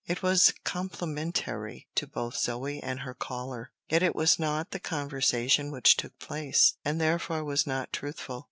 [0.07, 5.69] It was complimentary to both Zoe and her caller, yet it was not the conversation
[5.69, 8.39] which took place, and therefore was not truthful.